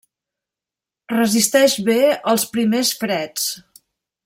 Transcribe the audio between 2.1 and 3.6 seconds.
els primers freds.